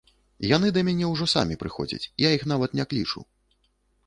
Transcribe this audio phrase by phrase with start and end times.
[0.51, 3.25] Яны да мяне ўжо самі прыходзяць, я іх нават не клічу.